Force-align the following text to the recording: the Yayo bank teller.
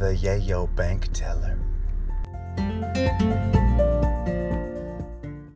the 0.00 0.14
Yayo 0.14 0.66
bank 0.76 1.12
teller. 1.12 1.59